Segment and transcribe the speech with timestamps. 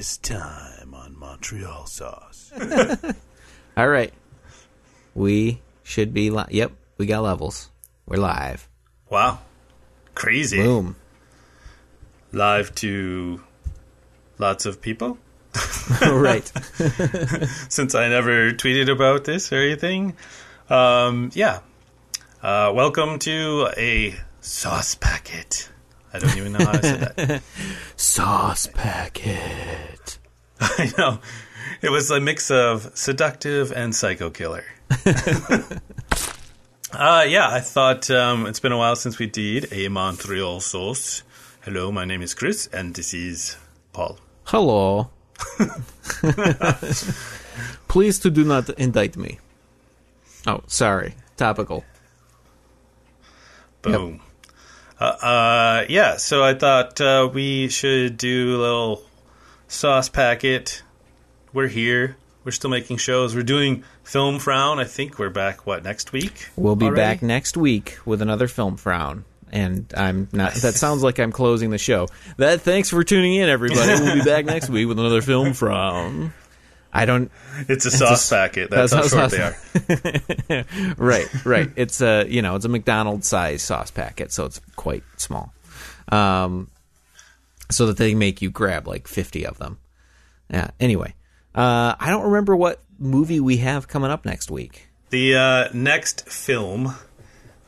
[0.00, 2.50] this time on Montreal Sauce.
[3.76, 4.14] All right.
[5.14, 7.68] We should be li- Yep, we got levels.
[8.06, 8.66] We're live.
[9.10, 9.40] Wow.
[10.14, 10.62] Crazy.
[10.62, 10.96] Boom.
[12.32, 13.42] Live to
[14.38, 15.18] lots of people.
[16.00, 16.46] right.
[17.68, 20.16] Since I never tweeted about this or anything.
[20.70, 21.58] Um, yeah.
[22.42, 25.68] Uh, welcome to a sauce packet.
[26.12, 27.42] I don't even know how I said that.
[27.96, 30.18] Sauce packet.
[30.60, 31.20] I know.
[31.82, 34.64] It was a mix of seductive and psycho killer.
[36.92, 41.22] uh, yeah, I thought um, it's been a while since we did a Montreal sauce.
[41.62, 43.56] Hello, my name is Chris, and this is
[43.92, 44.18] Paul.
[44.44, 45.10] Hello.
[47.88, 49.38] Please to do not indict me.
[50.46, 51.14] Oh, sorry.
[51.36, 51.84] Topical.
[53.82, 54.20] Boom.
[55.00, 59.02] Uh, uh, yeah, so I thought uh, we should do a little
[59.66, 60.82] sauce packet.
[61.54, 62.16] We're here.
[62.44, 63.34] We're still making shows.
[63.34, 64.78] We're doing Film Frown.
[64.78, 66.48] I think we're back, what, next week?
[66.56, 67.00] We'll be already?
[67.00, 69.24] back next week with another film frown.
[69.52, 70.54] And I'm not.
[70.54, 72.06] That sounds like I'm closing the show.
[72.36, 72.60] That.
[72.60, 74.00] Thanks for tuning in, everybody.
[74.00, 76.32] We'll be back next week with another film frown.
[76.92, 77.30] I don't.
[77.68, 78.70] It's a sauce a- packet.
[78.70, 79.56] That's, that's how how short
[80.48, 80.64] they are.
[80.96, 81.70] Right, right.
[81.76, 85.52] It's a you know it's a McDonald's size sauce packet, so it's quite small.
[86.10, 86.68] Um,
[87.70, 89.78] so that they make you grab like fifty of them.
[90.50, 90.70] Yeah.
[90.80, 91.14] Anyway,
[91.54, 94.88] uh, I don't remember what movie we have coming up next week.
[95.10, 96.94] The uh, next film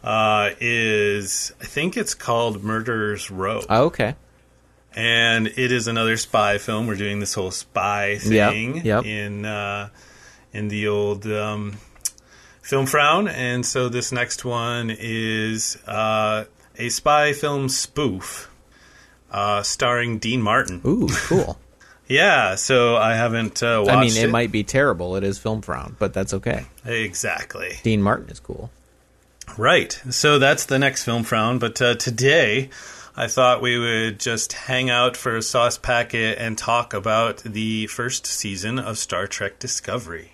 [0.02, 3.62] uh, is, I think it's called Murderer's Row.
[3.68, 4.14] Oh, okay.
[4.94, 6.86] And it is another spy film.
[6.86, 9.04] We're doing this whole spy thing yep.
[9.04, 9.88] in uh,
[10.52, 11.78] in the old um,
[12.60, 16.44] film frown, and so this next one is uh,
[16.78, 18.50] a spy film spoof
[19.30, 20.80] uh, starring Dean Martin.
[20.86, 21.58] Ooh, cool.
[22.08, 24.30] Yeah, so I haven't uh, watched I mean, it, it.
[24.30, 25.16] might be terrible.
[25.16, 26.66] It is film frown, but that's okay.
[26.84, 28.70] exactly Dean Martin is cool.
[29.56, 29.92] right.
[30.10, 31.58] So that's the next film frown.
[31.58, 32.68] But uh, today,
[33.16, 37.86] I thought we would just hang out for a sauce packet and talk about the
[37.88, 40.32] first season of Star Trek Discovery.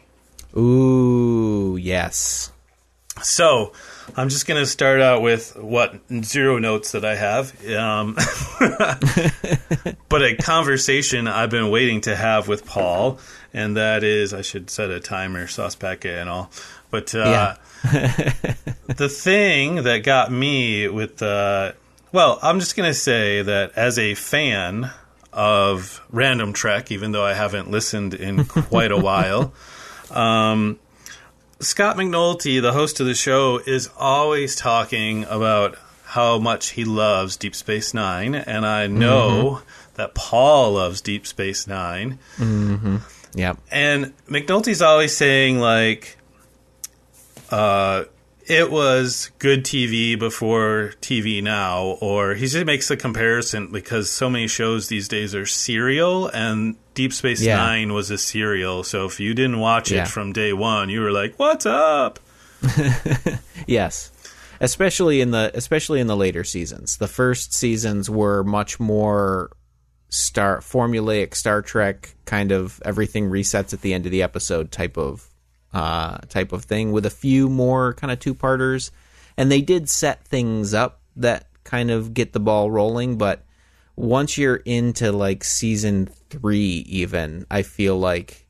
[0.56, 2.52] Ooh, yes.
[3.22, 3.72] So,
[4.16, 7.66] I'm just going to start out with what zero notes that I have.
[7.68, 8.14] Um,
[10.08, 13.18] but a conversation I've been waiting to have with Paul,
[13.52, 16.50] and that is I should set a timer, sauce packet, and all.
[16.90, 21.74] But uh, the thing that got me with the.
[22.10, 24.90] Well, I'm just going to say that as a fan
[25.32, 29.52] of Random Trek, even though I haven't listened in quite a while,
[30.10, 30.78] um,
[31.60, 37.36] Scott McNulty, the host of the show, is always talking about how much he loves
[37.36, 39.60] Deep Space Nine, and I know
[39.94, 42.18] that Paul loves Deep Space Nine.
[43.34, 43.58] Yep.
[43.70, 46.16] And McNulty's always saying like,
[47.50, 48.04] uh,
[48.48, 54.28] it was good TV before TV now, or he just makes a comparison because so
[54.30, 57.56] many shows these days are serial, and Deep Space Yeah.
[57.56, 58.82] Nine was a serial.
[58.84, 60.02] So if you didn't watch Yeah.
[60.02, 62.18] it from day one, you were like, "What's up?"
[63.66, 64.10] Yes.
[64.60, 66.96] Especially in the especially in the later seasons.
[66.96, 69.50] The first seasons were much more
[70.08, 74.96] star formulaic Star Trek kind of everything resets at the end of the episode type
[74.96, 75.27] of
[75.72, 78.90] uh type of thing with a few more kind of two-parters
[79.36, 83.44] and they did set things up that kind of get the ball rolling but
[83.96, 88.48] once you're into like season 3 even I feel like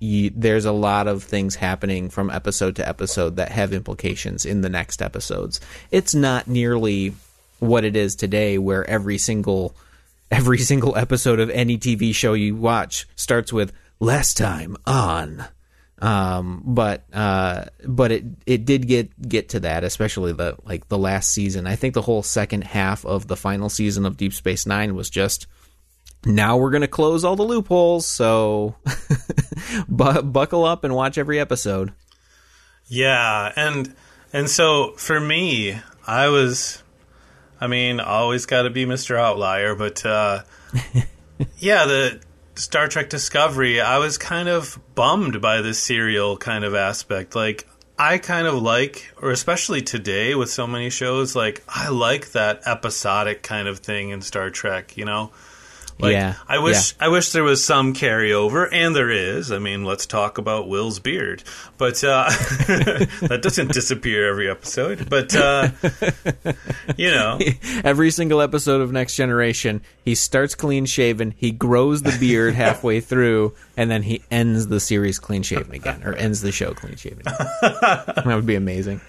[0.00, 4.62] you, there's a lot of things happening from episode to episode that have implications in
[4.62, 5.60] the next episodes.
[5.90, 7.14] It's not nearly
[7.58, 9.76] what it is today, where every single
[10.30, 15.44] every single episode of any TV show you watch starts with "last time on."
[16.00, 20.98] Um, but uh, but it it did get get to that, especially the like the
[20.98, 21.66] last season.
[21.66, 25.10] I think the whole second half of the final season of Deep Space Nine was
[25.10, 25.46] just
[26.24, 28.06] now we're going to close all the loopholes.
[28.06, 28.76] So
[29.88, 31.92] bu- buckle up and watch every episode.
[32.86, 33.94] Yeah, and
[34.32, 36.82] and so for me, I was,
[37.60, 39.18] I mean, always got to be Mr.
[39.18, 40.42] Outlier, but uh,
[41.58, 42.20] yeah, the
[42.60, 47.34] Star Trek Discovery, I was kind of bummed by the serial kind of aspect.
[47.34, 47.66] Like,
[47.98, 52.60] I kind of like, or especially today with so many shows, like I like that
[52.66, 54.98] episodic kind of thing in Star Trek.
[54.98, 55.32] You know,
[56.00, 59.50] Like, Yeah, I wish I wish there was some carryover, and there is.
[59.52, 61.42] I mean, let's talk about Will's beard,
[61.78, 62.24] but uh,
[63.22, 65.08] that doesn't disappear every episode.
[65.08, 65.68] But uh,
[66.96, 67.38] you know,
[67.84, 73.00] Every single episode of Next Generation, he starts clean shaven, he grows the beard halfway
[73.00, 76.96] through, and then he ends the series clean shaven again, or ends the show clean
[76.96, 77.22] shaven.
[77.60, 79.00] That would be amazing.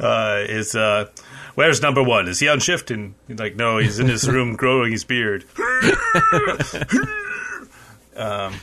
[0.00, 1.06] uh, is uh,
[1.54, 2.28] where's number one?
[2.28, 2.90] Is he on shift?
[2.90, 5.44] And he's like, no, he's in his room growing his beard.
[8.16, 8.54] um,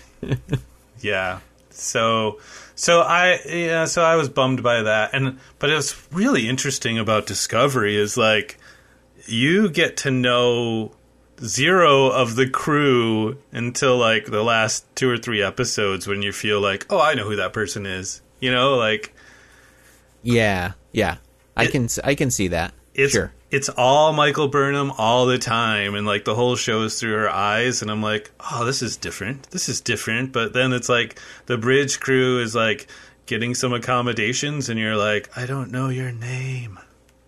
[1.01, 1.39] yeah.
[1.69, 2.39] So,
[2.75, 6.99] so I yeah, so I was bummed by that, and but it was really interesting
[6.99, 8.57] about Discovery is like
[9.25, 10.91] you get to know
[11.43, 16.61] zero of the crew until like the last two or three episodes when you feel
[16.61, 18.21] like, oh, I know who that person is.
[18.39, 19.13] You know, like
[20.23, 21.17] Yeah, yeah,
[21.55, 22.73] I can I can see that.
[22.93, 23.31] It's sure.
[23.49, 27.29] it's all Michael Burnham all the time, and like the whole show is through her
[27.29, 29.49] eyes, and I'm like, oh, this is different.
[29.51, 30.31] This is different.
[30.31, 32.87] But then it's like the bridge crew is like
[33.25, 36.79] getting some accommodations, and you're like, I don't know your name.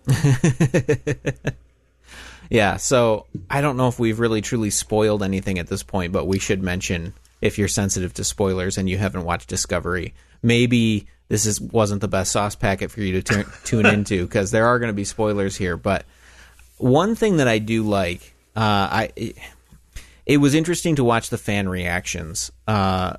[2.50, 6.26] Yeah, so I don't know if we've really truly spoiled anything at this point, but
[6.26, 11.46] we should mention if you're sensitive to spoilers and you haven't watched Discovery, maybe this
[11.46, 14.78] is wasn't the best sauce packet for you to tu- tune into because there are
[14.78, 15.76] going to be spoilers here.
[15.76, 16.04] But
[16.78, 19.36] one thing that I do like, uh, I it,
[20.26, 23.16] it was interesting to watch the fan reactions uh,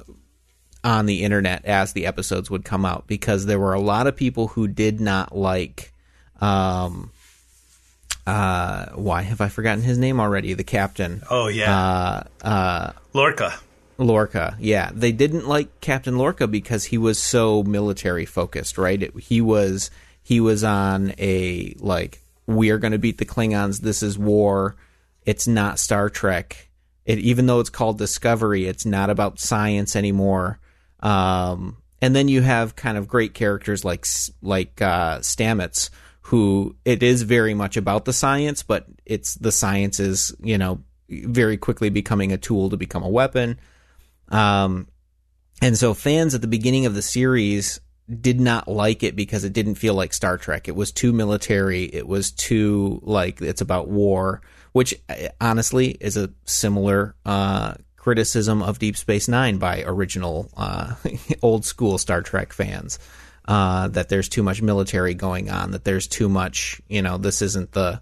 [0.84, 4.16] on the internet as the episodes would come out because there were a lot of
[4.16, 5.92] people who did not like.
[6.42, 7.12] Um,
[8.28, 10.54] uh, why have I forgotten his name already?
[10.56, 11.22] The captain.
[11.30, 13.54] Oh yeah, Uh, uh, Lorca.
[13.98, 14.58] Lorca.
[14.60, 19.02] Yeah, they didn't like Captain Lorca because he was so military focused, right?
[19.02, 19.90] It, he was
[20.22, 23.82] he was on a like we are going to beat the Klingons.
[23.82, 24.76] This is war.
[25.26, 26.70] It's not Star Trek.
[27.06, 30.60] It, even though it's called Discovery, it's not about science anymore.
[31.00, 34.06] Um, and then you have kind of great characters like
[34.42, 35.90] like uh, Stamets,
[36.22, 40.84] who it is very much about the science, but it's the science is you know
[41.10, 43.60] very quickly becoming a tool to become a weapon.
[44.30, 44.88] Um,
[45.62, 47.80] and so fans at the beginning of the series
[48.22, 50.68] did not like it because it didn't feel like Star Trek.
[50.68, 51.86] It was too military.
[51.86, 54.42] It was too like it's about war,
[54.74, 60.94] which uh, honestly is a similar uh, criticism of Deep Space Nine by original uh,
[61.42, 63.00] old school Star Trek fans.
[63.48, 65.72] Uh, that there's too much military going on.
[65.72, 66.82] That there's too much.
[66.88, 68.02] You know, this isn't the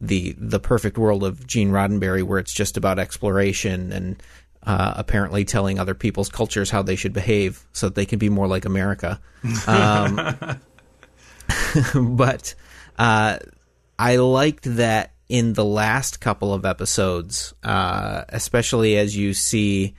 [0.00, 4.22] the the perfect world of Gene Roddenberry where it's just about exploration and
[4.64, 8.28] uh, apparently telling other people's cultures how they should behave so that they can be
[8.28, 9.20] more like America.
[9.66, 10.36] Um,
[12.16, 12.54] but
[12.98, 13.38] uh,
[13.98, 19.94] I liked that in the last couple of episodes, uh, especially as you see.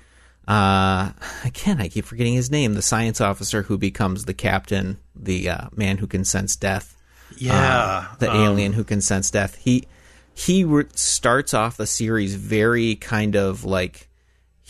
[0.48, 1.12] Uh,
[1.46, 2.74] again, I keep forgetting his name.
[2.74, 6.98] The science officer who becomes the captain, the uh, man who can sense death
[7.38, 9.56] Yeah, the um, alien who can sense death.
[9.56, 9.88] He
[10.34, 14.10] he re- starts off the series very kind of like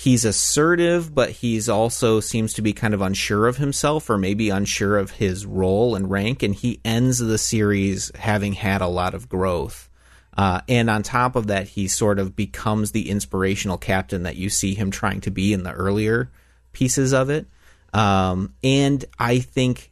[0.02, 4.50] he's assertive, but he's also seems to be kind of unsure of himself, or maybe
[4.50, 6.42] unsure of his role and rank.
[6.42, 9.90] And he ends the series having had a lot of growth.
[10.36, 14.50] Uh, and on top of that, he sort of becomes the inspirational captain that you
[14.50, 16.32] see him trying to be in the earlier
[16.72, 17.46] pieces of it.
[17.94, 19.92] Um, and I think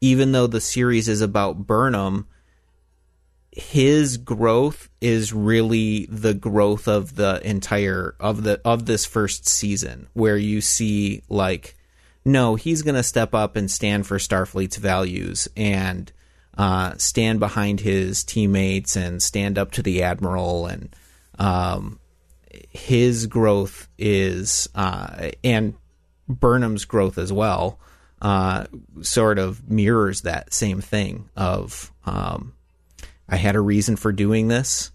[0.00, 2.26] even though the series is about Burnham,
[3.56, 10.08] his growth is really the growth of the entire of the of this first season
[10.12, 11.76] where you see like
[12.24, 16.10] no he's going to step up and stand for starfleet's values and
[16.58, 20.94] uh, stand behind his teammates and stand up to the admiral and
[21.38, 22.00] um,
[22.70, 25.74] his growth is uh, and
[26.28, 27.78] burnham's growth as well
[28.20, 28.64] uh,
[29.00, 32.52] sort of mirrors that same thing of um,
[33.28, 34.90] I had a reason for doing this.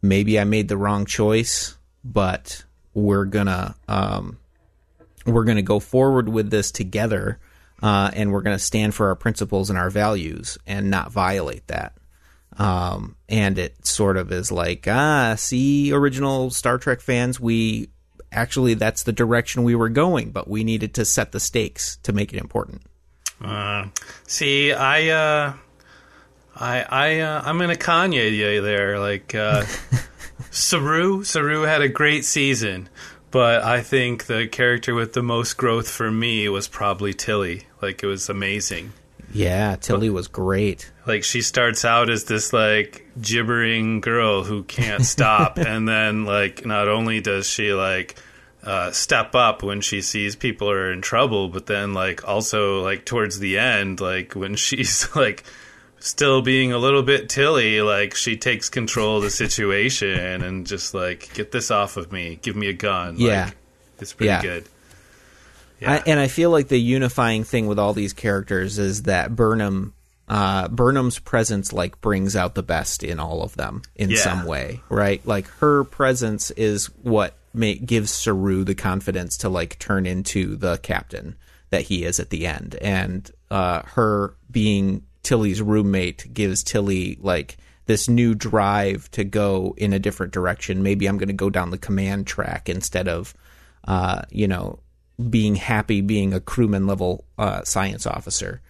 [0.00, 4.38] Maybe I made the wrong choice, but we're gonna um,
[5.26, 7.38] we're gonna go forward with this together,
[7.82, 11.94] uh, and we're gonna stand for our principles and our values and not violate that.
[12.58, 17.90] Um, and it sort of is like, ah, see, original Star Trek fans, we
[18.32, 22.12] actually that's the direction we were going, but we needed to set the stakes to
[22.12, 22.82] make it important.
[23.40, 23.86] Uh,
[24.26, 25.52] see, I, uh,
[26.60, 28.98] I, I, uh, I'm in a Kanye you there.
[28.98, 29.64] Like, uh,
[30.50, 32.88] Saru, Saru had a great season,
[33.30, 37.64] but I think the character with the most growth for me was probably Tilly.
[37.80, 38.92] Like, it was amazing.
[39.32, 40.90] Yeah, Tilly was great.
[41.06, 46.64] Like she starts out as this like gibbering girl who can't stop, and then like
[46.64, 48.16] not only does she like
[48.62, 53.04] uh, step up when she sees people are in trouble, but then like also like
[53.04, 55.44] towards the end, like when she's like
[56.00, 60.94] still being a little bit Tilly, like she takes control of the situation and just
[60.94, 63.16] like get this off of me, give me a gun.
[63.18, 63.56] Yeah, like,
[64.00, 64.42] it's pretty Yeah.
[64.42, 64.64] good.
[65.86, 69.94] I, and I feel like the unifying thing with all these characters is that Burnham,
[70.28, 74.16] uh, Burnham's presence like brings out the best in all of them in Yeah.
[74.18, 75.24] some way, right?
[75.24, 80.78] Like her presence is what make, gives Saru the confidence to like turn into the
[80.78, 81.36] captain
[81.70, 87.58] that he is at the end, and uh, her being Tilly's roommate gives Tilly like
[87.84, 90.82] this new drive to go in a different direction.
[90.82, 93.34] Maybe I'm going to go down the command track instead of,
[93.86, 94.78] uh, you know,
[95.28, 98.62] being happy being a crewman level uh, science officer,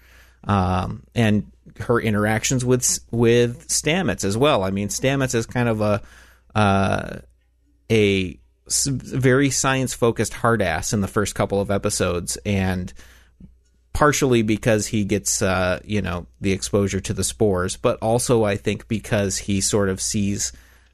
[0.48, 4.64] um, and her interactions with with Stamets as well.
[4.64, 6.02] I mean, Stamets is kind of a
[6.56, 7.18] uh,
[7.88, 8.36] a
[8.88, 12.92] very science focused hard ass in the first couple of episodes, and
[13.92, 18.56] partially because he gets uh, you know the exposure to the spores, but also I
[18.56, 20.52] think because he sort of sees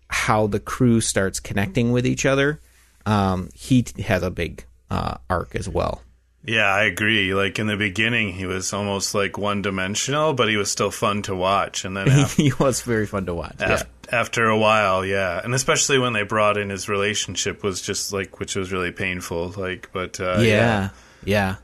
[0.08, 2.60] how the crew starts connecting with each other.
[3.06, 6.02] Um, he t- has a big uh, arc as well.
[6.46, 7.34] Yeah, I agree.
[7.34, 11.22] Like in the beginning, he was almost like one dimensional, but he was still fun
[11.22, 11.84] to watch.
[11.84, 13.56] And then af- he was very fun to watch.
[13.60, 18.12] af- after a while, yeah, and especially when they brought in his relationship was just
[18.12, 19.54] like, which was really painful.
[19.56, 20.42] Like, but uh, yeah.
[20.42, 20.88] yeah,
[21.24, 21.56] yeah,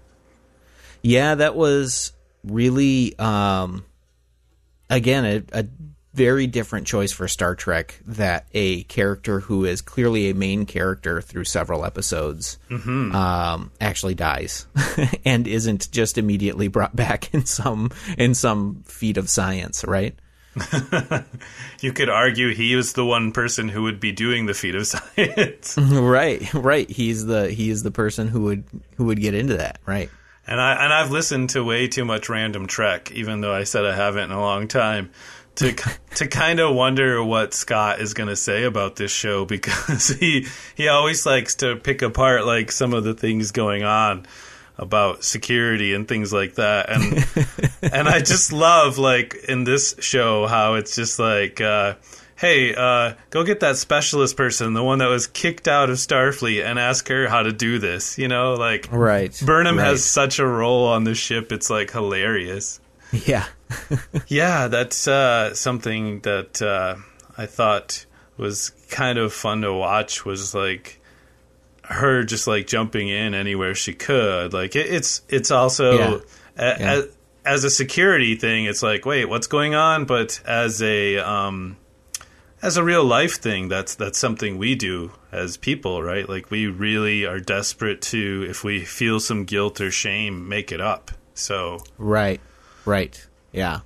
[1.02, 1.35] yeah.
[1.35, 2.12] That was
[2.45, 3.85] really, um,
[4.88, 5.66] again, a, a
[6.12, 8.00] very different choice for Star Trek.
[8.07, 14.66] That a character who is clearly a main character through several episodes um, actually dies
[15.25, 20.19] and isn't just immediately brought back in some in some feat of science, right?
[21.80, 24.87] you could argue he is the one person who would be doing the feat of
[24.87, 25.78] science.
[25.78, 26.90] right, right.
[26.90, 28.64] He's the he is the person who would
[28.97, 30.11] who would get into that, right?
[30.50, 33.85] And I and I've listened to way too much random Trek, even though I said
[33.85, 35.11] I haven't in a long time,
[35.54, 35.73] to
[36.16, 40.49] to kind of wonder what Scott is going to say about this show because he
[40.75, 44.26] he always likes to pick apart like some of the things going on
[44.76, 46.90] about security and things like that.
[46.90, 51.95] And and I just love like in this show how it's just like uh
[52.40, 56.64] hey uh go get that specialist person the one that was kicked out of Starfleet
[56.64, 59.38] and ask her how to do this you know like Right.
[59.44, 59.87] Burnham right.
[59.87, 62.80] has such a role on the ship it's like hilarious
[63.12, 63.47] yeah.
[64.26, 66.97] yeah that's uh something that uh
[67.37, 68.06] I thought
[68.37, 71.00] was kind of fun to watch was like
[71.85, 74.52] her just like jumping in anywhere she could.
[74.52, 76.18] Like it, it's it's also Yeah.
[76.56, 76.92] a, Yeah.
[76.92, 77.04] As,
[77.44, 78.66] as a security thing.
[78.66, 80.04] It's like wait, what's going on?
[80.04, 81.76] But as a um,
[82.62, 86.29] as a real life thing, that's that's something we do as people, right?
[86.29, 90.81] Like we really are desperate to, if we feel some guilt or shame, make it
[90.81, 91.11] up.
[91.35, 92.40] So Right.
[92.85, 93.26] Right.
[93.52, 93.81] Yeah.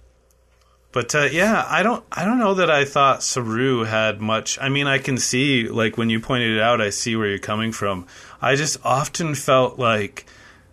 [0.93, 4.59] But uh, yeah, I don't I don't know that I thought Saru had much.
[4.61, 7.39] I mean, I can see like when you pointed it out, I see where you're
[7.39, 8.07] coming from.
[8.41, 10.27] I just often felt like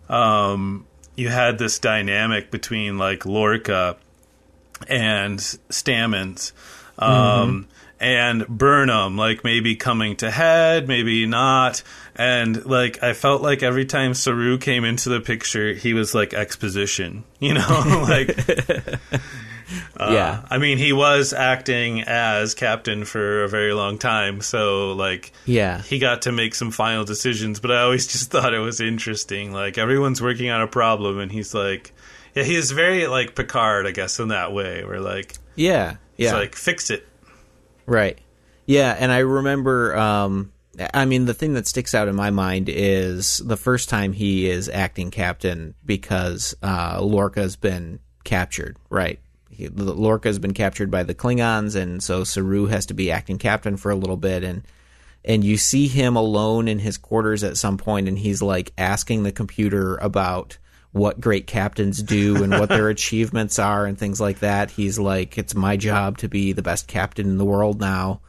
[0.09, 3.97] um, you had this dynamic between like Lorca
[4.87, 6.51] and Stamets.
[6.99, 7.67] Um,
[8.01, 11.83] And Burnham, like maybe coming to head, maybe not.
[12.15, 16.33] And like, I felt like every time Saru came into the picture, he was like
[16.33, 18.05] exposition, you know?
[18.09, 18.35] like,
[19.97, 20.43] uh, yeah.
[20.49, 25.81] I mean, he was acting as captain for a very long time, so like Yeah.
[25.83, 27.59] he got to make some final decisions.
[27.59, 29.53] But I always just thought it was interesting.
[29.53, 31.93] Like everyone's working on a problem, and he's like,
[32.33, 35.97] yeah, he's very like Picard, I guess, in that way, where like Yeah.
[36.17, 36.33] he's Yeah.
[36.35, 37.07] like fix it.
[37.91, 38.17] Right.
[38.65, 40.53] Yeah, and I remember um
[40.93, 44.49] I mean the thing that sticks out in my mind is the first time he
[44.49, 49.19] is acting captain because uh Lorca's been captured, right?
[49.59, 53.91] Lorca's been captured by the Klingons and so Saru has to be acting captain for
[53.91, 54.63] a little bit and
[55.25, 59.23] and you see him alone in his quarters at some point and he's like asking
[59.23, 60.57] the computer about
[60.91, 64.71] what great captains do and what their achievements are and things like that.
[64.71, 68.21] He's like, it's my job to be the best captain in the world now.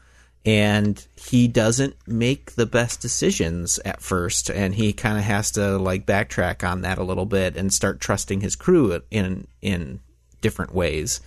[0.45, 4.51] And he doesn't make the best decisions at first.
[4.51, 8.01] And he kind of has to like backtrack on that a little bit and start
[8.01, 10.01] trusting his crew in, in
[10.41, 11.21] different ways.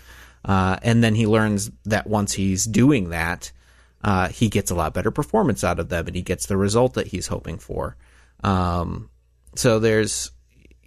[0.44, 3.52] Uh, and then he learns that once he's doing that,
[4.04, 6.94] uh, he gets a lot better performance out of them and he gets the result
[6.94, 7.96] that he's hoping for.
[8.44, 9.10] Um,
[9.56, 10.32] so there's,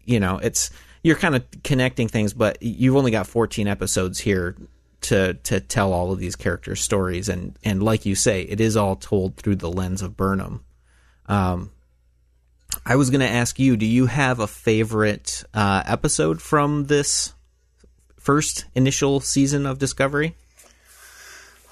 [0.09, 0.71] you know, it's
[1.03, 4.57] you're kind of connecting things, but you've only got 14 episodes here
[5.03, 8.77] to to tell all of these characters' stories, and and like you say, it is
[8.77, 10.65] all told through the lens of Burnham.
[11.27, 11.71] Um,
[12.85, 17.35] I was going to ask you, do you have a favorite uh, episode from this
[18.19, 20.37] first initial season of Discovery?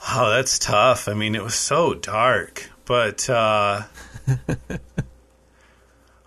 [0.09, 1.09] Oh, that's tough.
[1.09, 3.83] I mean, it was so dark, but uh,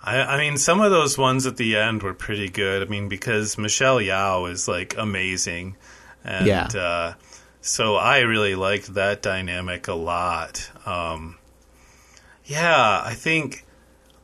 [0.09, 2.81] I, I mean, some of those ones at the end were pretty good.
[2.81, 5.75] I mean, because Michelle Yeoh is like amazing,
[6.23, 6.67] and Yeah.
[6.75, 7.13] uh,
[7.61, 10.71] so I really liked that dynamic a lot.
[10.85, 11.37] Um,
[12.45, 13.65] yeah, I think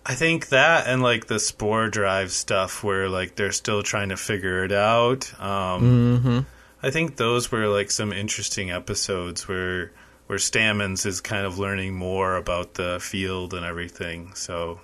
[0.05, 4.17] I think that and like the spore drive stuff where like they're still trying to
[4.17, 5.31] figure it out.
[5.39, 6.45] Um,
[6.81, 9.91] I think those were like some interesting episodes where
[10.27, 14.33] where Stamets is kind of learning more about the field and everything.
[14.35, 14.79] So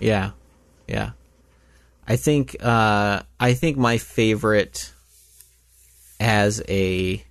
[0.00, 0.32] Yeah,
[0.86, 1.10] yeah.
[2.06, 4.92] I think uh, I think my favorite
[6.20, 7.24] as a,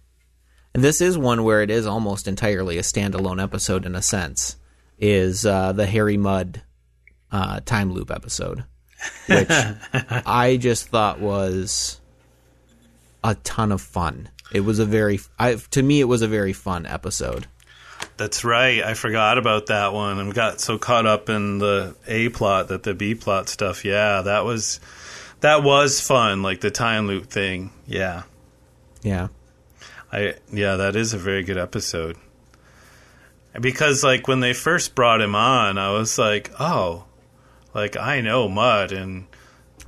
[0.74, 4.58] and this is one where it is almost entirely a standalone episode in a sense,
[5.00, 6.62] is uh, the Harry Mudd
[7.32, 8.64] uh, time loop episode,
[9.28, 9.50] which
[10.26, 12.00] I just thought was
[13.24, 14.30] a ton of fun.
[14.52, 17.48] It was a very, I, to me, it was a very fun episode.
[18.18, 18.84] That's right.
[18.84, 20.20] I forgot about that one.
[20.20, 23.84] and got so caught up in the A plot that the B plot stuff.
[23.86, 24.80] Yeah, that was
[25.42, 26.42] that was fun.
[26.44, 27.72] Like the time loop thing.
[27.86, 28.24] Yeah,
[29.02, 29.28] Yeah,
[30.12, 32.18] I yeah, that is a very good episode.
[33.60, 37.06] Because like when they first brought him on, I was like, oh,
[37.74, 39.26] like I know Mudd and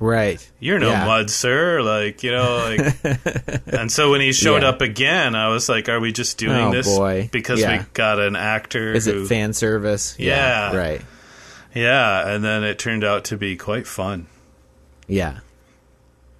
[0.00, 0.50] right.
[0.60, 1.04] you're no Yeah.
[1.06, 1.82] mud, sir.
[1.82, 3.66] Like, you know, like.
[3.66, 4.68] and so when he showed Yeah.
[4.70, 7.28] up again, I was like, are we just doing Oh, this boy.
[7.32, 7.78] because Yeah.
[7.78, 8.92] we got an actor?
[8.92, 10.14] Is who, it fan service?
[10.18, 10.74] Yeah.
[10.76, 11.02] right.
[11.74, 14.26] Yeah, and then it turned out to be quite fun.
[15.06, 15.38] Yeah.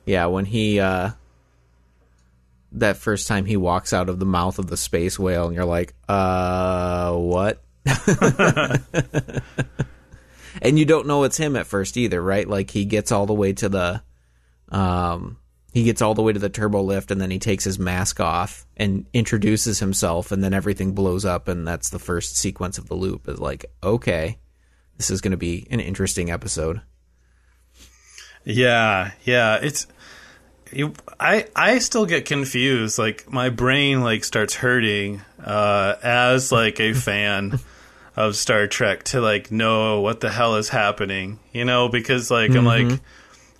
[0.06, 1.10] Yeah, when he uh
[2.72, 5.64] that first time he walks out of the mouth of the space whale and you're
[5.64, 7.62] like, "Uh, what?"
[10.62, 12.48] and you don't know it's him at first either, right?
[12.48, 14.02] Like he gets all the way to the
[14.70, 15.38] um
[15.72, 18.18] he gets all the way to the turbo lift and then he takes his mask
[18.18, 22.88] off and introduces himself and then everything blows up and that's the first sequence of
[22.88, 24.38] the loop is like, "Okay,
[24.96, 26.80] this is going to be an interesting episode."
[28.44, 29.86] Yeah, yeah, it's
[30.72, 32.98] you, I I still get confused.
[32.98, 37.60] Like my brain like starts hurting uh, as like a fan
[38.16, 41.38] of Star Trek to like know what the hell is happening.
[41.52, 43.04] You know, because like I'm like, mm-hmm.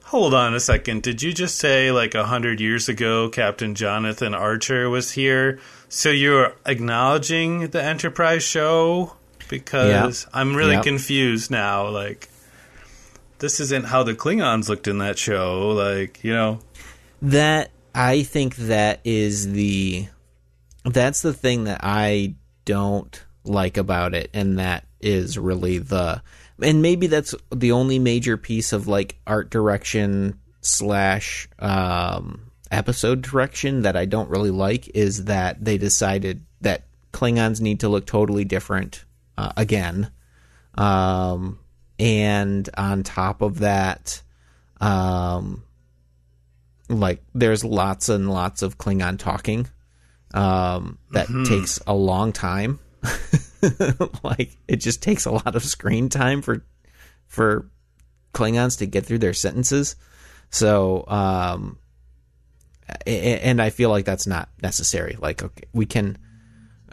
[0.04, 1.02] hold on a second.
[1.02, 5.58] Did you just say like a hundred years ago Captain Jonathan Archer was here?
[5.88, 9.14] So you're acknowledging the Enterprise show?
[9.48, 10.84] Because I'm really Yep.
[10.84, 11.88] confused now.
[11.88, 12.28] Like
[13.38, 15.68] this isn't how the Klingons looked in that show.
[15.70, 16.60] Like, you know,
[17.22, 20.08] that I think that is the
[20.84, 26.22] that's the thing that I don't like about it and that is really the
[26.62, 33.82] and maybe that's the only major piece of like art direction slash um episode direction
[33.82, 38.44] that I don't really like is that they decided that Klingons need to look totally
[38.44, 39.04] different
[39.38, 40.10] uh, again
[40.74, 41.58] um
[41.98, 44.22] and on top of that
[44.80, 45.62] um
[46.88, 49.68] like there's lots and lots of Klingon talking
[50.34, 52.78] um, that takes a long time.
[54.22, 56.64] like it just takes a lot of screen time for
[57.26, 57.68] for
[58.34, 59.96] Klingons to get through their sentences.
[60.50, 61.78] So um,
[63.06, 65.16] and I feel like that's not necessary.
[65.20, 66.18] Like okay, we can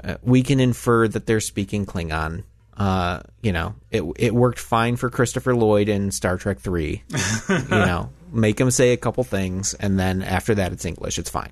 [0.03, 2.43] uh, we can infer that they're speaking Klingon.
[2.75, 7.03] Uh, you know, it it worked fine for Christopher Lloyd in Star Trek Three.
[7.49, 11.19] you know, make him say a couple things, and then after that, it's English.
[11.19, 11.51] It's fine.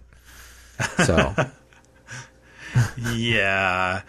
[1.05, 1.35] So,
[3.13, 4.01] yeah.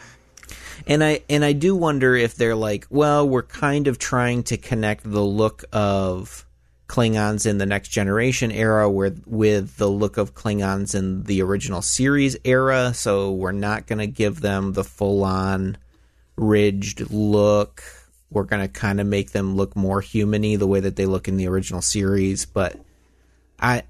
[0.87, 4.57] And I and I do wonder if they're like, well, we're kind of trying to
[4.57, 6.47] connect the look of
[6.89, 11.83] Klingons in the Next Generation era with with the look of Klingons in the original
[11.83, 12.93] series era.
[12.95, 15.79] So we're not going to give them the full on
[16.37, 17.83] ridged look.
[18.31, 21.29] We're going to kind of make them look more humany the way that they look
[21.29, 22.79] in the original series, but
[23.59, 23.85] I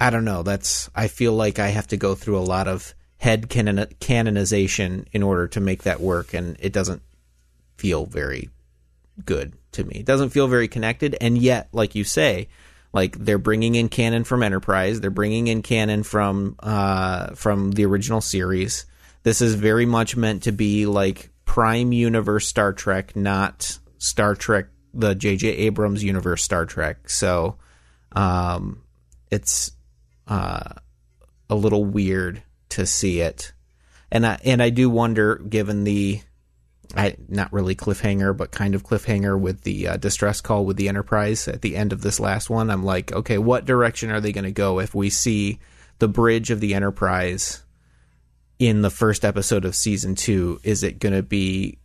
[0.00, 0.42] I don't know.
[0.42, 5.06] That's I feel like I have to go through a lot of head canon- canonization
[5.12, 7.02] in order to make that work and it doesn't
[7.76, 8.48] feel very
[9.26, 9.96] good to me.
[9.96, 12.48] It doesn't feel very connected and yet like you say,
[12.92, 17.84] like they're bringing in canon from Enterprise, they're bringing in canon from uh from the
[17.84, 18.86] original series.
[19.22, 24.68] This is very much meant to be like prime universe Star Trek, not Star Trek
[24.94, 27.08] the JJ Abrams universe Star Trek.
[27.08, 27.56] So
[28.12, 28.82] um,
[29.30, 29.72] it's
[30.26, 30.74] uh,
[31.48, 33.52] a little weird to see it,
[34.10, 36.20] and I and I do wonder, given the
[36.96, 40.88] I not really cliffhanger, but kind of cliffhanger with the uh, distress call with the
[40.88, 42.70] Enterprise at the end of this last one.
[42.70, 45.60] I'm like, okay, what direction are they going to go if we see
[45.98, 47.62] the bridge of the Enterprise
[48.58, 50.60] in the first episode of season two?
[50.64, 51.78] Is it going to be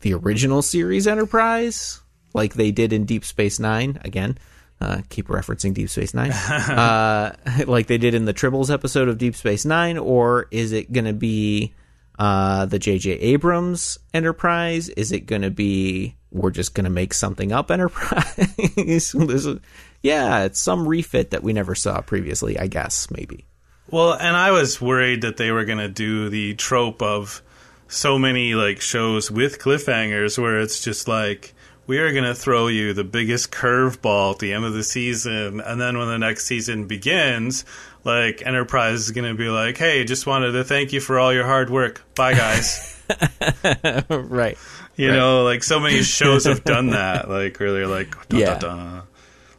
[0.00, 2.00] the original series Enterprise,
[2.34, 4.00] like they did in Deep Space Nine?
[4.04, 4.36] Again,
[4.80, 6.30] uh, keep referencing Deep Space Nine,
[6.70, 10.92] uh, like they did in the Tribbles episode of Deep Space Nine, or is it
[10.92, 11.74] going to be
[12.18, 13.12] uh, the J.J.
[13.12, 14.88] Abrams Enterprise?
[14.90, 18.54] Is it going to be we're just going to make something up Enterprise?
[20.02, 22.58] yeah, it's some refit that we never saw previously.
[22.58, 23.46] I guess maybe.
[23.90, 27.42] Well, and I was worried that they were going to do the trope of
[27.88, 31.54] so many like shows with cliffhangers where it's just like
[31.90, 35.60] we are going to throw you the biggest curveball at the end of the season
[35.60, 37.64] and then when the next season begins
[38.04, 41.34] like Enterprise is going to be like, "Hey, just wanted to thank you for all
[41.34, 42.02] your hard work.
[42.14, 43.02] Bye, guys."
[44.08, 44.56] right.
[44.96, 45.16] You right.
[45.16, 47.28] know, like so many shows have done that.
[47.28, 48.58] Like really, like dun, yeah.
[48.58, 49.02] dun, dun.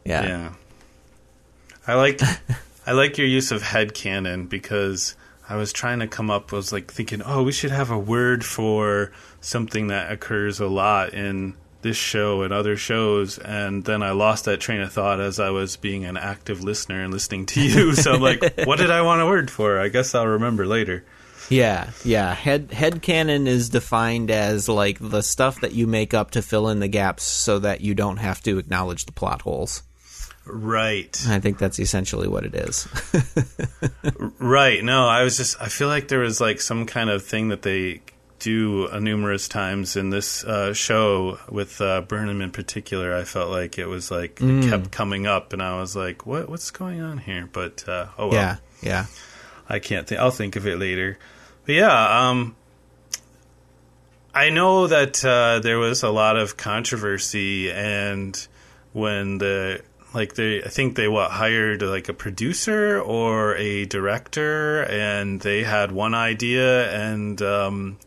[0.06, 0.54] yeah, yeah.
[1.86, 2.22] I like
[2.88, 5.16] I like your use of head canon because
[5.48, 6.52] I was trying to come up.
[6.52, 10.68] I was like thinking, oh, we should have a word for something that occurs a
[10.68, 15.20] lot in this show and other shows and then I lost that train of thought
[15.20, 17.94] as I was being an active listener and listening to you.
[17.94, 19.80] So I'm like, what did I want a word for?
[19.80, 21.04] I guess I'll remember later.
[21.50, 22.34] Yeah, yeah.
[22.34, 26.70] Head head canon is defined as like the stuff that you make up to fill
[26.70, 29.84] in the gaps so that you don't have to acknowledge the plot holes.
[30.46, 31.24] Right.
[31.28, 32.88] I think that's essentially what it is.
[34.40, 34.84] right.
[34.84, 37.62] No, I was just I feel like there was like some kind of thing that
[37.62, 38.02] they
[38.42, 43.16] do uh, numerous times in this uh, show with uh, Burnham in particular.
[43.16, 44.66] I felt like it was like Mm.
[44.66, 46.50] it kept coming up, and I was like, "What?
[46.50, 49.06] What's going on here?" But uh, oh well, Yeah, yeah.
[49.70, 50.20] I can't think.
[50.20, 51.18] I'll think of it later.
[51.66, 52.56] But yeah, um,
[54.34, 58.36] I know that uh, there was a lot of controversy, and
[58.94, 59.82] when the
[60.14, 65.64] like they, I think they what hired like a producer or a director, and they
[65.64, 67.98] had one idea, and um,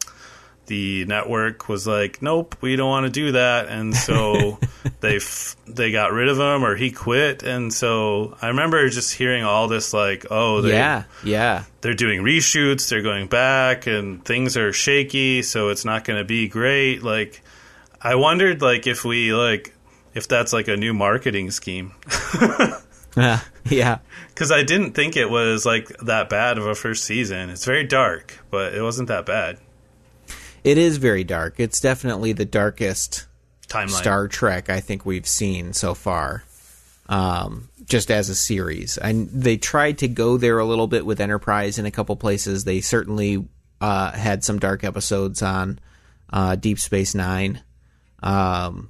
[0.66, 4.58] the network was like, "Nope, we don't want to do that," and so
[5.00, 9.14] they f- they got rid of him or he quit, and so I remember just
[9.14, 11.64] hearing all this like, "Oh, they, yeah, yeah.
[11.80, 16.24] they're doing reshoots, they're going back, and things are shaky, so it's not going to
[16.24, 17.42] be great." Like,
[18.00, 19.74] I wondered like if we like
[20.14, 21.92] if that's like a new marketing scheme
[23.16, 23.98] Uh, yeah.
[24.28, 27.48] because I didn't think it was like that bad of a first season.
[27.50, 29.58] It's very dark, but it wasn't that bad.
[30.64, 31.60] It is very dark.
[31.60, 33.26] It's definitely the darkest
[33.68, 33.90] Timeline.
[33.90, 36.44] Star Trek I think we've seen so far.
[37.06, 41.20] Um, just as a series, and they tried to go there a little bit with
[41.20, 42.64] Enterprise in a couple places.
[42.64, 43.46] They certainly
[43.78, 45.80] uh, had some dark episodes on
[46.32, 47.60] uh, Deep Space Nine,
[48.22, 48.88] um,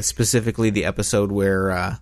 [0.00, 1.96] specifically the episode where uh,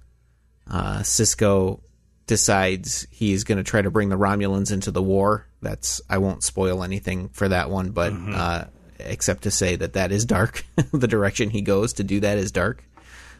[0.66, 1.80] uh, Sisko
[2.26, 5.46] decides he's going to try to bring the Romulans into the war.
[5.61, 8.64] That's I won't spoil anything for that one, but uh,
[9.07, 10.65] except to say that that is dark.
[10.93, 12.85] the direction he goes to do that is dark.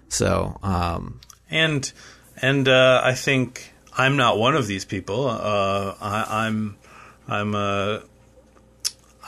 [0.09, 1.21] So um,
[1.51, 1.91] and
[2.43, 5.29] and uh, I think I'm not one of these people.
[5.29, 6.77] Uh, I, I'm
[7.29, 8.01] I'm uh,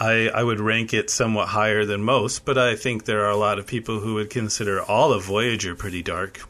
[0.01, 3.37] I I would rank it somewhat higher than most, but I think there are a
[3.37, 6.40] lot of people who would consider all of Voyager pretty dark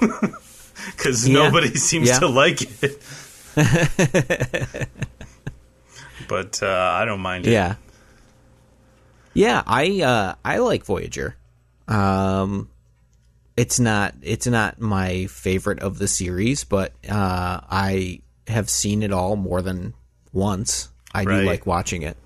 [0.96, 1.34] because Yeah.
[1.34, 2.18] nobody seems Yeah.
[2.20, 3.00] to like it.
[6.28, 7.52] but uh, I don't mind it.
[7.52, 7.76] yeah,
[9.36, 11.36] yeah, I uh, I like Voyager.
[11.88, 12.68] Um,
[13.56, 19.12] it's not it's not my favorite of the series, but uh, I have seen it
[19.12, 19.94] all more than
[20.32, 20.88] once.
[21.14, 21.40] I Right.
[21.40, 22.16] do like watching it.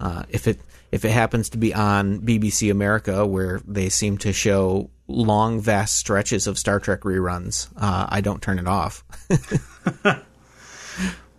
[0.00, 0.58] Uh, if it
[0.90, 5.96] if it happens to be on BBC America, where they seem to show long, vast
[5.96, 9.04] stretches of Star Trek reruns, uh, I don't turn it off.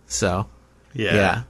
[0.06, 0.46] so
[0.92, 1.42] yeah, yeah.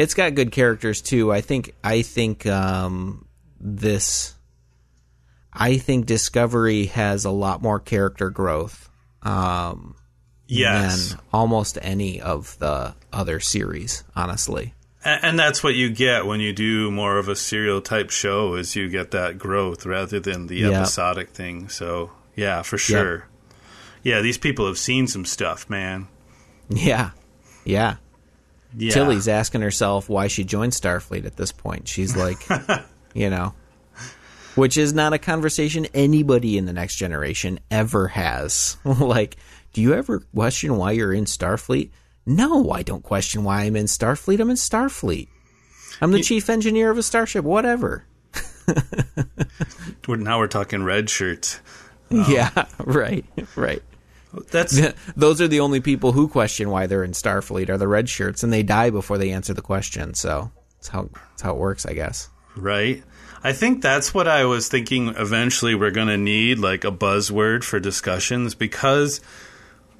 [0.00, 1.32] It's got good characters too.
[1.32, 3.26] I think I think um,
[3.60, 4.34] this
[5.52, 8.88] I think Discovery has a lot more character growth
[9.22, 9.96] um,
[10.46, 11.10] yes.
[11.10, 14.74] than almost any of the other series, honestly.
[15.04, 18.54] And, and that's what you get when you do more of a serial type show
[18.54, 20.68] is you get that growth rather than the Yeah.
[20.70, 21.68] episodic thing.
[21.68, 23.26] So yeah, for sure.
[24.02, 26.08] Yeah, these people have seen some stuff, man.
[26.70, 27.10] Yeah.
[27.64, 27.96] Yeah.
[28.76, 28.92] Yeah.
[28.92, 31.88] Tilly's asking herself why she joined Starfleet at this point.
[31.88, 32.38] She's like,
[33.14, 33.54] you know,
[34.54, 38.76] which is not a conversation anybody in the next generation ever has.
[38.84, 39.36] like,
[39.72, 41.90] do you ever question why you're in Starfleet?
[42.26, 44.40] No, I don't question why I'm in Starfleet.
[44.40, 45.28] I'm in Starfleet.
[46.00, 48.04] I'm the chief engineer of a starship, whatever.
[50.08, 51.60] now we're talking red shirts.
[52.10, 53.24] Yeah, right,
[53.56, 53.82] right.
[54.50, 54.80] That's
[55.16, 58.42] Those are the only people who question why they're in Starfleet are the red shirts,
[58.42, 60.14] and they die before they answer the question.
[60.14, 62.28] So that's how that's how it works, I guess.
[62.56, 63.02] right.
[63.42, 65.08] I think that's what I was thinking.
[65.16, 69.22] Eventually, we're going to need like a buzzword for discussions because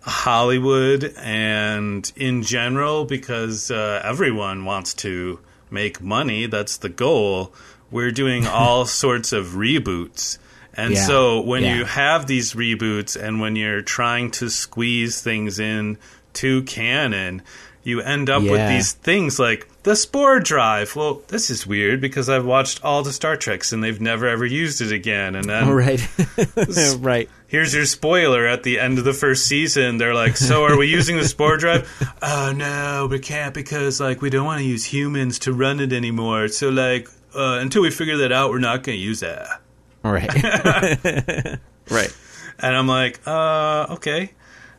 [0.03, 5.41] Hollywood and in general, because uh, everyone wants to
[5.71, 6.47] make money.
[6.47, 7.55] That's the goal.
[7.91, 10.37] We're doing all sorts of reboots.
[10.75, 11.77] And Yeah, so when yeah.
[11.77, 15.99] you have these reboots and when you're trying to squeeze things in
[16.35, 17.43] to canon,
[17.83, 20.95] you end up with these things like the spore drive.
[20.95, 24.45] Well, this is weird because I've watched all the Star Treks and they've never ever
[24.45, 25.35] used it again.
[25.35, 26.07] And then Right,
[26.99, 27.29] right.
[27.49, 29.97] here's your spoiler at the end of the first season.
[29.97, 31.89] They're like, "So are we using the spore drive?"
[32.23, 35.93] Oh no, we can't because like we don't want to use humans to run it
[35.93, 36.49] anymore.
[36.49, 39.61] So like uh, until we figure that out, we're not going to use that.
[40.03, 40.33] Right.
[41.91, 42.17] right.
[42.59, 44.33] And I'm like, uh, okay.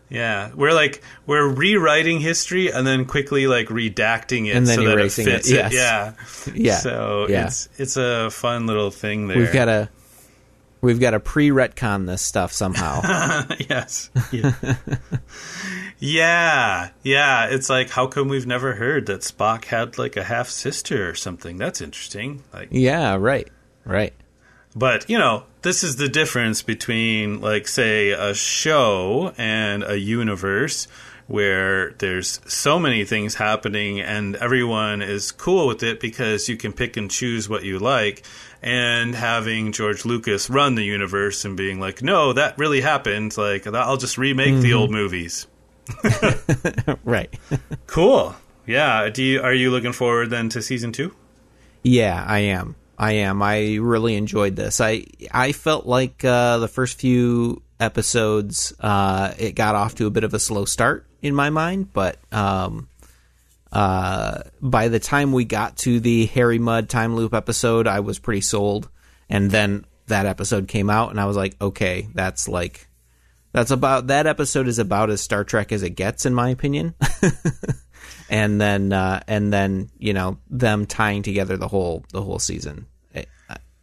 [0.10, 4.84] Yeah, we're like we're rewriting history and then quickly like redacting it And then so
[4.84, 5.74] that it erasing it, fits yes.
[5.74, 6.14] Yeah,
[6.54, 6.78] Yeah.
[6.80, 7.46] So Yeah.
[7.46, 9.38] it's it's a fun little thing there.
[9.38, 9.90] We've got to
[10.82, 13.00] we've got to pre-retcon this stuff somehow.
[13.70, 14.10] yes.
[14.34, 14.54] Yeah.
[16.00, 16.90] yeah.
[17.04, 17.46] Yeah.
[17.48, 21.16] It's like, how come we've never heard that Spock had like a half sister or
[21.16, 21.58] something?
[21.58, 22.44] That's interesting.
[22.54, 23.48] Like, yeah, right.
[23.86, 24.14] Right.
[24.76, 30.88] But you know, this is the difference between like, say, a show and a universe
[31.28, 36.74] where there's so many things happening and everyone is cool with it because you can
[36.74, 38.24] pick and choose what you like
[38.62, 43.36] and having George Lucas run the universe and being like, no, that really happened.
[43.38, 44.78] Like, I'll just remake the mm-hmm.
[44.78, 45.48] old movies.
[47.04, 47.34] Right.
[47.88, 48.36] Cool.
[48.66, 49.10] Yeah.
[49.10, 51.14] Do you are you looking forward then to season two?
[51.84, 52.76] Yeah, I am.
[53.02, 53.42] I am.
[53.42, 54.80] I really enjoyed this.
[54.80, 60.12] I I felt like uh, the first few episodes uh, it got off to a
[60.12, 62.88] bit of a slow start in my mind, but um,
[63.72, 68.20] uh, by the time we got to the Harry Mudd time loop episode, I was
[68.20, 68.88] pretty sold.
[69.28, 72.88] And then that episode came out, and I was like, okay, that's like
[73.52, 76.94] that's about that episode is about as Star Trek as it gets, in my opinion.
[78.30, 82.86] and then uh, and then you know them tying together the whole the whole season.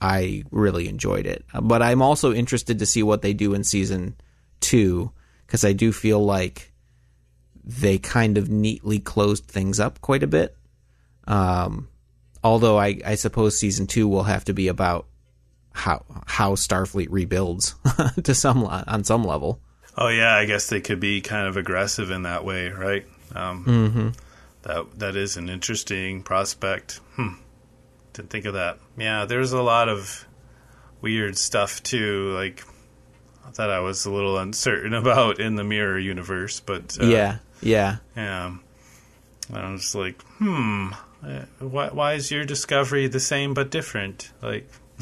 [0.00, 4.16] I, really enjoyed it, but I'm also interested to see what they do in season
[4.60, 5.12] two
[5.46, 6.72] because I do feel like
[7.64, 10.56] they kind of neatly closed things up quite a bit.
[11.26, 11.88] Um,
[12.42, 15.06] although I, I suppose season two will have to be about
[15.72, 17.74] how how Starfleet rebuilds
[18.22, 19.60] to some on some level.
[19.96, 23.06] Oh yeah, I guess they could be kind of aggressive in that way, right?
[23.34, 23.64] Um,
[24.62, 27.00] That that is an interesting prospect.
[27.14, 27.34] Hmm.
[28.18, 28.78] Didn't think of that.
[28.96, 30.26] Yeah, there's a lot of
[31.00, 32.64] weird stuff too, like
[33.54, 37.98] that I was a little uncertain about in the mirror universe, but uh, yeah, yeah.
[38.16, 38.56] yeah.
[39.54, 40.88] I was like, hmm,
[41.24, 44.32] uh, why, why is your discovery the same but different?
[44.42, 44.68] Like,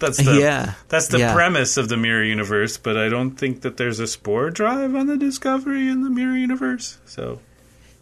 [0.00, 1.32] that's the Yeah, that's the yeah.
[1.32, 2.76] premise of the mirror universe.
[2.76, 6.36] But I don't think that there's a spore drive on the discovery in the mirror
[6.36, 6.98] universe.
[7.04, 7.38] So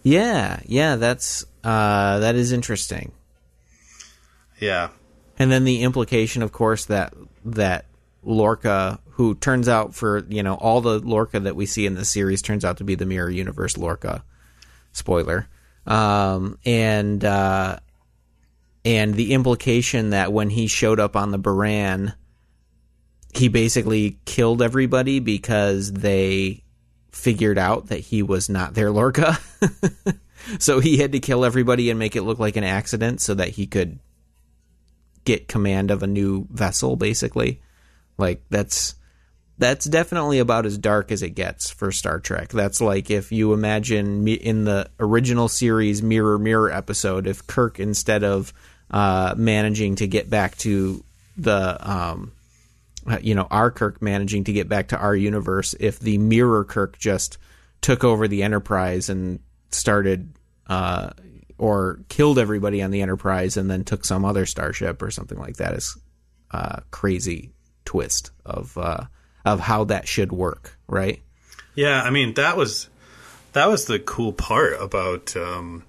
[0.03, 3.13] Yeah, yeah, that's uh, that is interesting.
[4.61, 4.91] Yeah,
[5.39, 7.15] And then the implication, of course, that
[7.47, 7.87] that
[8.23, 12.05] Lorca, who turns out for you know all the Lorca that we see in the
[12.05, 14.23] series, turns out to be the Mirror Universe Lorca.
[14.93, 15.49] Spoiler.
[15.87, 17.79] Um, and uh,
[18.85, 22.15] and the implication that when he showed up on the Buran,
[23.35, 26.65] he basically killed everybody because they
[27.13, 29.39] figured out that he was not their Lorca.
[30.59, 33.49] so he had to kill everybody and make it look like an accident so that
[33.49, 33.99] he could
[35.37, 37.61] get command of a new vessel basically
[38.19, 38.95] like that's
[39.61, 42.49] that's definitely about as dark as it gets for Star Trek.
[42.49, 48.25] That's like if you imagine in the original series Mirror Mirror episode, if Kirk instead
[48.25, 48.55] of
[48.91, 51.05] uh, managing to get back to
[51.37, 52.33] the, um,
[53.21, 56.99] you know, our Kirk managing to get back to our universe, if the Mirror Kirk
[56.99, 57.37] just
[57.83, 59.41] took over the Enterprise and
[59.71, 60.33] started,
[60.69, 61.11] uh,
[61.61, 65.57] or killed everybody on the Enterprise and then took some other starship or something like
[65.59, 65.97] that, is
[66.51, 67.53] uh, crazy
[67.85, 69.05] twist of uh,
[69.45, 71.21] of how that should work, right?
[71.75, 72.03] yeah.
[72.03, 72.89] I mean, that was
[73.53, 75.85] that was the cool part about um,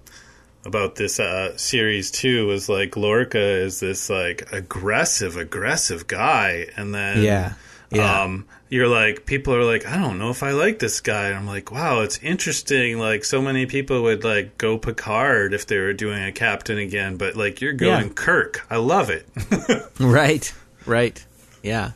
[0.64, 6.94] about this uh, series too was like Lorca is this like aggressive, aggressive guy, and
[6.94, 7.54] then Yeah.
[7.90, 8.22] Yeah.
[8.22, 11.26] um, you're like people are like, I don't know if I like this guy.
[11.26, 12.98] And I'm like, wow, it's interesting.
[12.98, 17.18] Like so many people would like go Picard if they were doing a captain again,
[17.18, 18.14] but like you're going Yeah.
[18.14, 18.64] Kirk.
[18.70, 19.26] I love it.
[20.00, 20.50] right.
[20.86, 21.22] Right.
[21.62, 21.90] Yeah.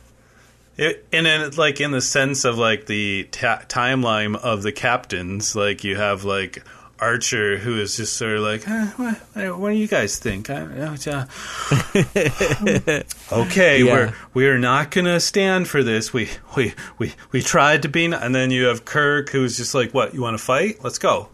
[0.77, 5.55] It, and then, like in the sense of like the ta- timeline of the captains,
[5.55, 6.63] like you have like
[6.99, 10.49] Archer, who is just sort of like, eh, what, what do you guys think?
[10.49, 11.25] I, uh,
[13.31, 13.93] okay, Yeah.
[13.93, 16.11] we're we're not gonna stand for this.
[16.13, 19.73] We we we we tried to be, n-" and then you have Kirk, who's just
[19.75, 20.13] like, what?
[20.13, 20.83] You want to fight?
[20.83, 21.29] Let's go.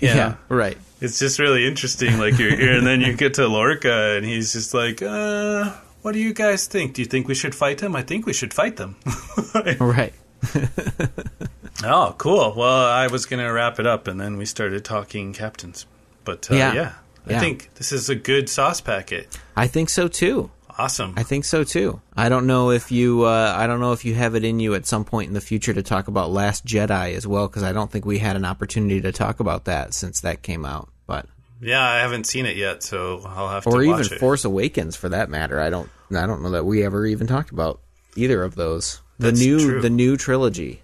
[0.00, 0.36] Yeah.
[0.48, 0.78] Right.
[1.00, 2.18] It's just really interesting.
[2.18, 6.12] Like you're here, and then you get to Lorca, and he's just like, uh, "What
[6.12, 6.94] do you guys think?
[6.94, 7.96] Do you think we should fight them?
[7.96, 8.96] I think we should fight them."
[9.80, 10.12] Right.
[11.82, 12.54] oh, cool.
[12.56, 15.86] Well, I was going to wrap it up, and then we started talking captains.
[16.24, 16.72] But uh, Yeah.
[16.74, 16.92] yeah.
[17.26, 17.40] I Yeah.
[17.40, 19.28] think this is a good sauce packet.
[19.56, 20.50] I think so too.
[20.76, 21.14] Awesome.
[21.16, 22.00] I think so too.
[22.16, 23.22] I don't know if you.
[23.24, 25.40] Uh, I don't know if you have it in you at some point in the
[25.40, 28.44] future to talk about Last Jedi as well, because I don't think we had an
[28.44, 30.88] opportunity to talk about that since that came out.
[31.06, 31.26] But
[31.62, 34.04] yeah, I haven't seen it yet, so I'll have to or even.
[34.18, 35.60] Force Awakens for that matter.
[35.60, 35.88] I don't.
[36.14, 37.80] I don't know that we ever even talked about
[38.16, 39.00] either of those.
[39.18, 39.80] The That's new true.
[39.80, 40.82] the new trilogy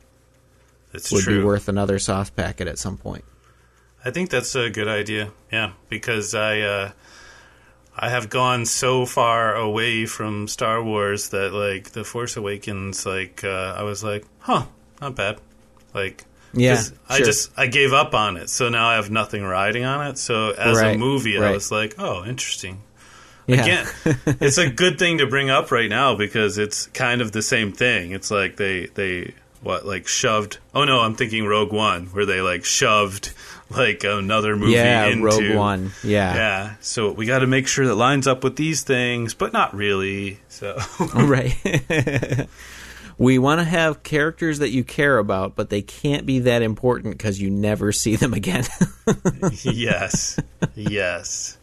[0.92, 1.38] it's would true.
[1.40, 3.24] be worth another sauce packet at some point.
[4.05, 5.31] I think that's a good idea.
[5.53, 6.90] Yeah, because I uh,
[7.96, 13.44] I have gone so far away from Star Wars that like the Force Awakens, like
[13.44, 14.64] uh, I was like, huh,
[15.00, 15.38] not bad.
[15.92, 16.24] Like,
[16.55, 19.85] Yeah, 'cause I just I gave up on it, so now I have nothing riding
[19.85, 20.18] on it.
[20.18, 22.83] So as a Right, movie, I was like, oh, interesting.
[23.46, 23.62] Yeah.
[23.62, 23.87] Again,
[24.40, 27.72] it's a good thing to bring up right now because it's kind of the same
[27.72, 28.12] thing.
[28.12, 30.59] It's like they they what like shoved.
[30.75, 33.33] Oh no, I'm thinking Rogue One, where they like shoved
[33.70, 35.92] like another movie yeah, into Rogue One.
[36.03, 39.53] Yeah, Yeah, so we got to make sure that lines up with these things, but
[39.53, 40.40] not really.
[40.49, 40.79] So
[41.14, 41.57] right.
[43.18, 47.16] we want to have characters that you care about, but they can't be that important
[47.16, 48.64] because you never see them again.
[49.62, 50.38] yes,
[50.75, 51.59] yes.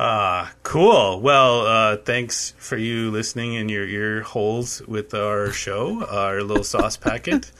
[0.00, 1.20] Ah, cool.
[1.20, 6.62] Well, uh, thanks for you listening in your ear holes with our show, our little
[6.62, 7.50] sauce packet.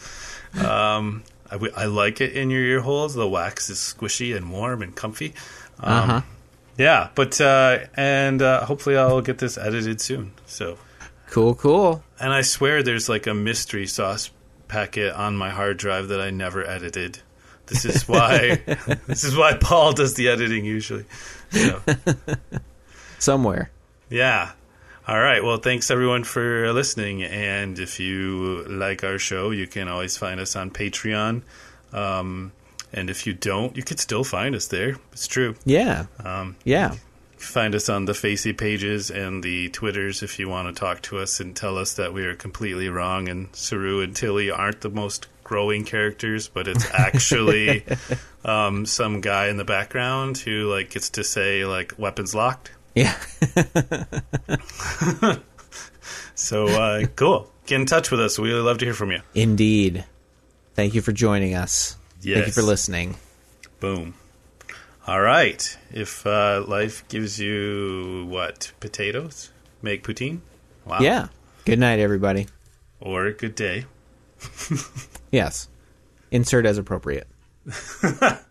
[0.56, 3.14] Um, I, I like it in your ear holes.
[3.14, 5.34] The wax is squishy and warm and comfy.
[5.80, 6.20] Um, uh huh.
[6.76, 10.30] Yeah, but uh, and uh, hopefully I'll get this edited soon.
[10.46, 10.78] So,
[11.30, 12.04] Cool, cool.
[12.20, 14.30] and I swear there's like a mystery sauce
[14.68, 17.18] packet on my hard drive that I never edited.
[17.68, 18.56] This is why.
[19.06, 21.04] this is why Paul does the editing usually.
[21.50, 21.80] So,
[23.18, 23.70] Somewhere.
[24.10, 24.52] yeah.
[25.06, 25.42] All right.
[25.42, 27.22] Well, thanks everyone for listening.
[27.22, 31.42] And if you like our show, you can always find us on Patreon.
[31.94, 32.52] Um,
[32.92, 34.96] and if you don't, you could still find us there.
[35.12, 35.54] It's true.
[35.64, 36.06] Yeah.
[36.22, 36.94] Um, Yeah.
[37.38, 41.18] find us on the Facey pages and the Twitters if you want to talk to
[41.18, 44.90] us and tell us that we are completely wrong and Saru and Tilly aren't the
[44.90, 47.84] most growing characters, but it's actually
[48.44, 52.70] um, some guy in the background who like gets to say like weapons locked.
[52.94, 53.16] Yeah.
[56.38, 57.50] So uh, cool.
[57.66, 58.38] Get in touch with us.
[58.38, 59.20] We would love to hear from you.
[59.34, 60.04] Indeed.
[60.74, 61.96] Thank you for joining us.
[62.20, 63.16] Thank you for listening.
[63.80, 64.14] Boom.
[65.06, 65.76] All right.
[65.90, 69.50] If uh, life gives you what potatoes,
[69.82, 70.40] make poutine.
[70.86, 71.00] Wow.
[71.00, 71.28] Yeah.
[71.64, 72.46] Good night, everybody.
[73.00, 73.86] Or good day.
[75.30, 75.68] Yes.
[76.30, 77.28] Insert as appropriate.